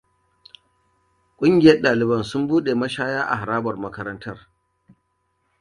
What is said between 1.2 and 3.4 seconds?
Ƙungiyar ɗaliban sun buɗe mashaya a